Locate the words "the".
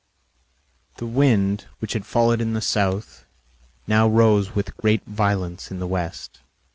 0.97-1.05, 2.53-2.59, 5.77-5.85